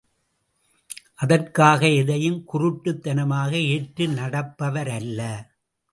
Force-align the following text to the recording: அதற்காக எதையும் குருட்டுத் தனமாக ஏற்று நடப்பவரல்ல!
அதற்காக 1.15 1.81
எதையும் 1.91 2.39
குருட்டுத் 2.53 3.01
தனமாக 3.01 3.51
ஏற்று 3.67 4.07
நடப்பவரல்ல! 4.07 5.21